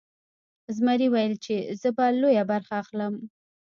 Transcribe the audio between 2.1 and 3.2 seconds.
لویه برخه اخلم.